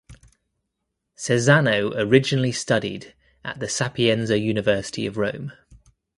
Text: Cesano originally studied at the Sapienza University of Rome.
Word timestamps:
Cesano 1.15 1.93
originally 1.95 2.51
studied 2.51 3.13
at 3.45 3.59
the 3.59 3.69
Sapienza 3.69 4.39
University 4.39 5.05
of 5.05 5.15
Rome. 5.15 5.51